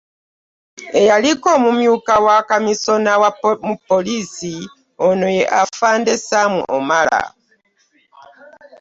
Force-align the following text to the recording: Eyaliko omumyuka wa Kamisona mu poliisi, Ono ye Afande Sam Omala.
Eyaliko 0.99 1.47
omumyuka 1.57 2.13
wa 2.25 2.37
Kamisona 2.49 3.11
mu 3.67 3.73
poliisi, 3.87 4.53
Ono 5.07 5.27
ye 5.35 5.43
Afande 5.63 6.13
Sam 6.27 6.53
Omala. 6.77 7.21